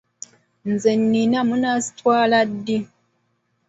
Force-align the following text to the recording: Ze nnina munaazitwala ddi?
Ze 0.81 0.93
nnina 0.99 1.39
munaazitwala 1.47 2.37
ddi? 2.51 2.77